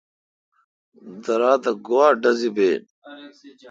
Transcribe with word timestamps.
درا 1.23 1.51
تہ 1.63 1.71
گوا 1.85 2.05
ڈزی 2.21 2.49
بین؟ 2.55 2.81